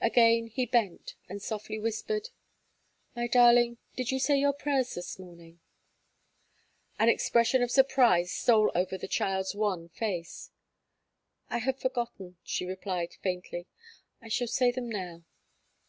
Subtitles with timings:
[0.00, 2.30] Again he bent, and softly whispered:
[3.14, 5.60] "My darling, did you say your prayers this morning?"
[6.98, 10.50] An expression of surprise stole over the child's wan face.
[11.48, 13.68] "I had forgotten," she replied, faintly,
[14.20, 15.22] "I shall say them now."